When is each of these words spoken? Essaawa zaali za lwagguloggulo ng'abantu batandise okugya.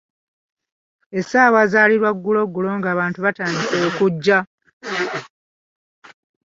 Essaawa 1.17 1.61
zaali 1.71 1.95
za 1.95 2.01
lwagguloggulo 2.01 2.69
ng'abantu 2.79 3.17
batandise 3.25 3.77
okugya. 3.87 4.39